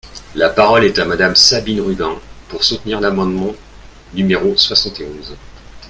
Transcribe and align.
La 0.33 0.49
parole 0.49 0.85
est 0.85 0.97
à 0.97 1.05
Madame 1.05 1.35
Sabine 1.35 1.79
Rubin, 1.81 2.17
pour 2.49 2.63
soutenir 2.63 2.99
l’amendement 3.01 3.53
numéro 4.15 4.57
soixante 4.57 4.99
et 4.99 5.05
onze. 5.05 5.37